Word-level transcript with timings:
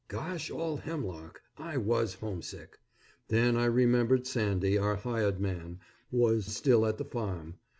Gosh 0.07 0.49
all 0.49 0.77
hemlock! 0.77 1.43
I 1.59 1.77
was 1.77 2.15
homesick. 2.15 2.79
Then 3.27 3.55
I 3.55 3.65
remembered 3.65 4.25
Sandy, 4.25 4.75
our 4.75 4.95
hired 4.95 5.39
man, 5.39 5.77
was 6.09 6.47
still 6.47 6.87
at 6.87 6.97
the 6.97 7.05
farm. 7.05 7.59